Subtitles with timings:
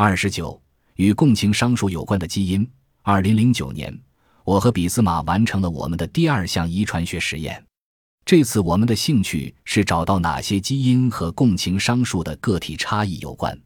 [0.00, 0.62] 二十九，
[0.94, 2.64] 与共情商数有关的基因。
[3.02, 3.92] 二零零九年，
[4.44, 7.60] 我和俾斯马完成了我们的第二项遗传学实验。
[8.24, 13.60] 这次我们的兴趣是找到哪些基因和共情商数的个体差异有关。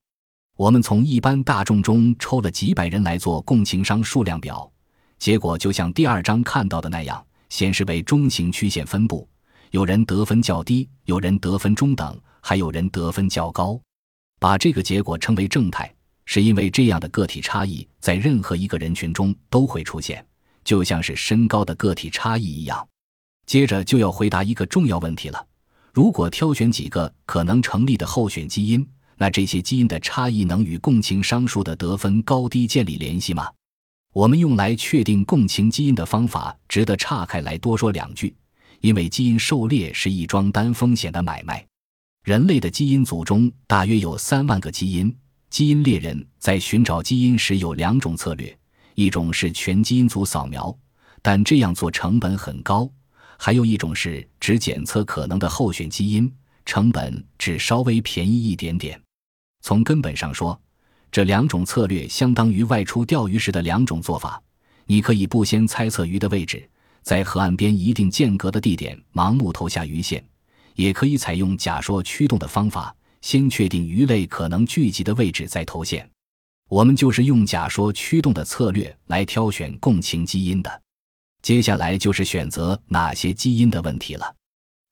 [0.57, 4.73] 我们从一般大众中抽了几百人来做共情商数量表，
[5.19, 9.29] 结果就像第二章看到的那样，显示为中型曲线分布。
[9.71, 13.79] 有人得分较低，有人得分中等，还有人得分较高。
[14.41, 15.95] 把这个结果称为正态，
[16.33, 20.27] 是因为这样的个体差异在任何一个人群中都会出现，
[20.65, 22.89] 就像是身高的个体差异一样。
[23.45, 25.47] 接着就要回答一个重要问题了：
[25.93, 33.47] 如果挑选几个可能成立的候选基因，那这些基因的差异能与共情商数的得分高低建立联系吗？
[34.15, 38.35] 我们用来确定共情基因的方法值得岔开来多说两句。
[38.81, 41.63] 因为基因狩猎是一桩单风险的买卖，
[42.25, 45.15] 人类的基因组中大约有三万个基因。
[45.53, 48.59] 基因猎人在寻找基因时有两种策略：
[48.95, 50.75] 一种是全基因组扫描，
[51.21, 52.91] 但这样做成本很高；
[53.37, 56.33] 还有一种是只检测可能的候选基因，
[56.65, 58.99] 成本只稍微便宜一点点。
[59.61, 60.59] 从根本上说，
[61.11, 64.43] 这两种策略相当于外出钓鱼时的两种做法。
[64.87, 66.67] 你可以不先猜测鱼的位置。
[67.03, 70.25] 在河岸边一定间隔的地点盲目投下鱼线，
[70.77, 76.07] 也可以采用假说驱动的方法，先确定鱼类可能聚集的位置再投线。
[76.69, 80.83] 我们就是用假说驱动的策略来挑选共情基因的。
[81.41, 84.35] 接下来就是选择哪些基因的问题了。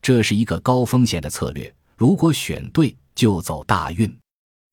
[0.03, 4.15] 这是一个高风险的策略，如果选对就走大运，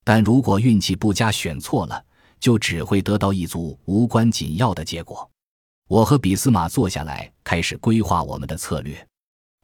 [0.04, 2.04] 但如果运气不佳选错了，
[2.40, 5.30] 就只会得到一组无关紧要的结果。
[5.88, 9.08] 我和比斯马坐下来，开始规划我们的策略。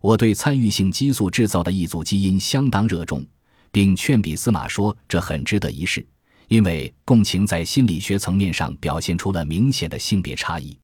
[0.01, 3.25] 我对参与性激素制造的一组基因相当热衷，
[3.73, 6.05] 并劝俾斯马说这很值得一试，
[6.47, 10.77] 因为共情在心理学层面上表现出了明显的性别差异。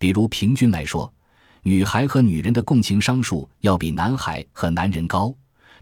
[0.00, 1.10] 比如，平均来说，
[1.62, 5.32] 女孩和女人的共情商数要比男孩和男人高。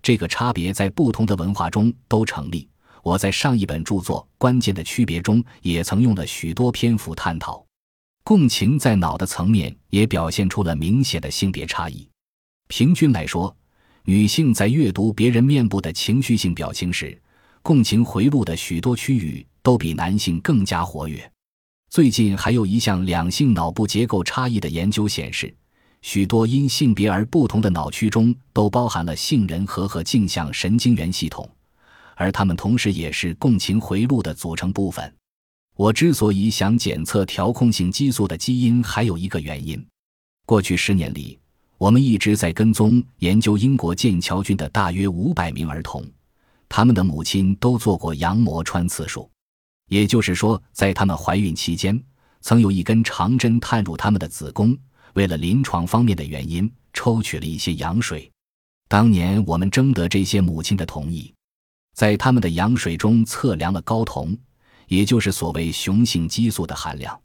[0.02, 2.68] 这个差别在不同的文化中都成立。
[3.02, 7.64] 我在上一本著作《关键的区别》中也曾用了许多篇幅探讨。
[8.22, 12.06] 共情在脑的层面也表现出了明显的性别差异。
[12.68, 13.56] 平均来说，
[14.04, 17.16] 女性在阅读别人面部的情绪性表情时，
[17.62, 21.30] 共情回路的许多区域都比男性更加活跃。
[21.88, 25.54] 最近还有一项两性脑部结构差异的研究显示，
[26.00, 31.48] 许多因性别而不同的脑区中都包含了杏仁核和镜像神经元系统，
[32.16, 35.14] 而它们同时也是共情回路的组成部分。
[35.76, 39.80] 我之所以想检测调控性激素的基因，还有一个原因。
[40.44, 41.38] 过去十年里，
[41.82, 46.08] 我们一直在跟踪研究英国剑桥郡的大约五百名儿童，
[46.68, 49.28] 他们的母亲都做过羊膜穿刺术，
[49.88, 52.00] 也就是说，在他们怀孕期间，
[52.40, 54.78] 曾有一根长针探入他们的子宫，
[55.14, 58.30] 为了临床方面的原因，抽取了一些羊水。
[58.88, 61.34] 当年我们征得这些母亲的同意，
[61.96, 64.38] 在他们的羊水中测量了睾酮。
[64.86, 67.20] 也就是所谓雄性激素的含量，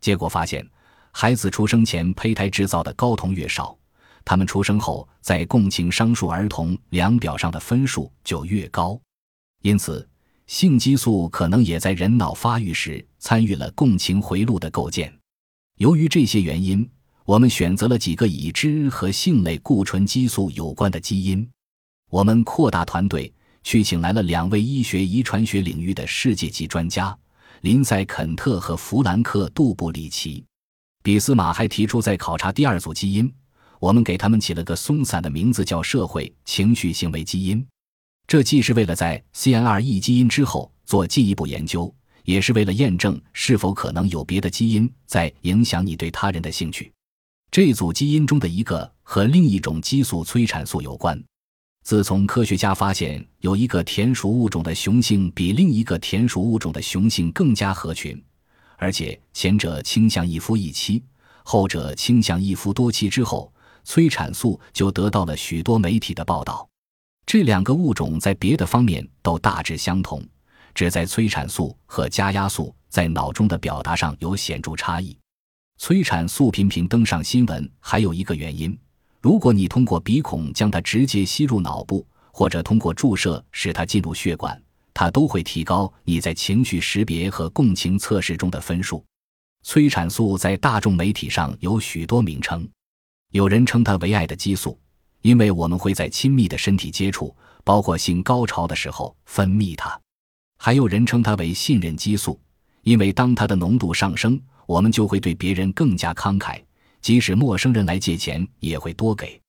[0.00, 0.68] 结果发现，
[1.12, 3.78] 孩子出生前胚胎制造的睾酮越少，
[4.24, 9.00] 他们出生后在共情商数儿童量表上的分数就越高。
[9.62, 10.08] 因此，
[10.46, 15.12] 性激素可能也在人脑发育时参与了共情回路的构建。
[15.78, 16.88] 由于这些原因，
[17.24, 21.48] 我们选择了几个已知和性类固醇激素有关的基因。
[22.10, 23.32] 我们扩大团队。
[23.64, 27.16] 去请来了两位医学遗传学领域的世界级专家，
[27.60, 30.44] 林赛·肯特和弗兰克·杜布里奇。
[31.00, 33.32] 比斯马还提出在考察第二组基因，
[33.82, 37.66] 我们给他们起了个松散的名字，叫社会情绪行为基因。
[38.28, 46.92] 这既是为了在 CNRE 基因之后做进一步研究，也是为了验证是否可能有别的基因在影响你对他人的兴趣。
[47.50, 51.20] 这组基因中的一个和另一种激素催产素有关。
[51.82, 58.22] 自从科学家发现有一个田鼠物种的雄性比另一个田鼠物种的雄性更加合群，
[58.76, 61.02] 而且前者倾向一夫一妻，
[61.42, 63.51] 后者倾向一夫多妻之后，
[63.84, 66.68] 催产素就得到了许多媒体的报道。
[67.24, 70.22] 这两个物种在别的方面都大致相同，
[70.74, 75.16] 只在催产素和加压素在脑中的表达上有显著差异。
[75.78, 78.76] 催产素频频登上新闻，还有一个原因。
[79.20, 84.60] 如果你通过鼻孔将它直接吸入脑部，或者通过注射使它进入血管，
[84.92, 89.04] 它都会提高你在情绪识别和共情测试中的分数。
[89.64, 92.68] 催产素在大众媒体上有许多名称，
[93.32, 94.78] 有人称它为“爱的激素”，
[95.22, 97.34] 因为我们会在亲密的身体接触，
[97.64, 99.98] 包括性高潮的时候分泌它；
[100.58, 102.38] 还有人称它为信任激素，
[102.82, 106.62] 因为当它的浓度上升，我们就会对别人更加慷慨，
[107.00, 109.40] 即使陌生人来借钱也会多给。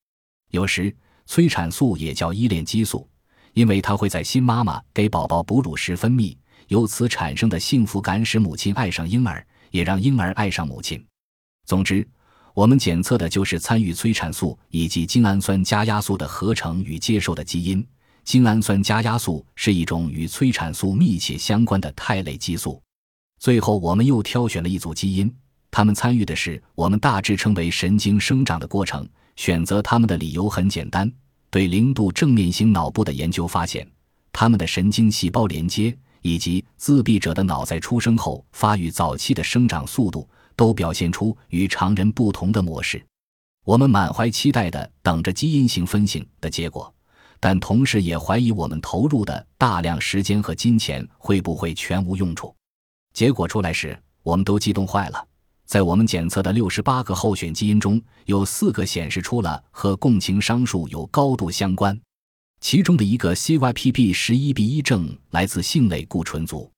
[0.51, 0.95] 有时，
[1.25, 3.05] 催产素也叫依恋激素，
[3.51, 6.37] 因为它会在新妈妈给宝宝哺乳时分泌，
[6.69, 11.05] 由此产生的幸福感使母亲爱上婴儿，也让婴儿爱上母亲。
[11.65, 12.07] 总之，
[12.53, 17.85] 我们检测的就是参与催产素以及精氨酸加压素的合成与接受的基因。
[18.23, 22.81] 精氨酸加压素是一种与催产素密切相关的肽类激素。
[23.39, 25.33] 最后，我们又挑选了一组基因，
[25.71, 29.07] 它们参与的是我们大致称为神经生长的过程。
[29.35, 31.11] 选择它们的理由很简单：
[31.49, 33.85] 对零度正面型脑部的研究发现，
[34.31, 40.29] 它们的神经细胞连接以及自闭者的脑在出生后发育早期的生长速度。
[40.55, 43.03] 都表现出与常人不同的模式。
[43.65, 46.93] 我们满怀期待的等着基因型分型的结果，
[47.39, 52.53] 但同时也怀疑我们投入的大量时间和金钱会不会全无用处。
[53.13, 55.27] 结果出来时，我们都激动坏了。
[55.65, 61.97] 在我们检测的六十八个候选基因中，有四个显示出了和共情商数有高度相关，
[62.59, 66.69] 其中的一个 CYPB 十一 B 一正来自性类固醇组。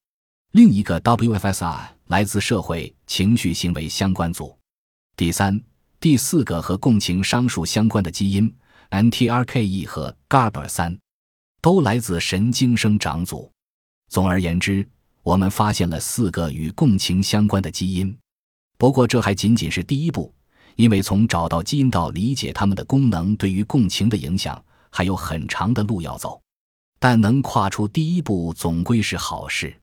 [0.52, 4.56] 另一个 WFSI 来自社会情绪行为相关组，
[5.18, 5.60] 第三、
[6.00, 8.54] 第四个和共情商数相关的基因
[8.92, 11.00] NTRKE 和 GABA 三，
[11.62, 13.52] 都来自神经生长组。
[14.08, 14.88] 总而言之，
[15.24, 18.16] 我们发现了四个与共情相关的基因。
[18.78, 20.32] 不过，这还仅仅是第一步，
[20.76, 26.40] 因为从找到基因到理解它们的功能对于共情的影响，还有很长的路要走。
[27.00, 29.76] 但能跨出第一步，总归是好事。